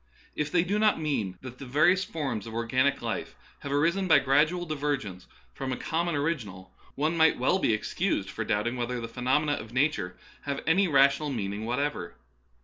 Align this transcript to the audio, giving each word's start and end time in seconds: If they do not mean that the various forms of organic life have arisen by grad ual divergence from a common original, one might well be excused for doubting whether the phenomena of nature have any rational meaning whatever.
If 0.35 0.51
they 0.51 0.63
do 0.63 0.79
not 0.79 0.99
mean 0.99 1.37
that 1.41 1.59
the 1.59 1.65
various 1.67 2.03
forms 2.03 2.47
of 2.47 2.55
organic 2.55 3.03
life 3.03 3.35
have 3.59 3.71
arisen 3.71 4.07
by 4.07 4.17
grad 4.17 4.47
ual 4.49 4.67
divergence 4.67 5.27
from 5.53 5.71
a 5.71 5.77
common 5.77 6.15
original, 6.15 6.73
one 6.95 7.15
might 7.15 7.37
well 7.37 7.59
be 7.59 7.71
excused 7.71 8.31
for 8.31 8.43
doubting 8.43 8.77
whether 8.77 8.99
the 8.99 9.07
phenomena 9.07 9.51
of 9.51 9.73
nature 9.73 10.17
have 10.45 10.63
any 10.65 10.87
rational 10.87 11.29
meaning 11.29 11.65
whatever. 11.67 12.15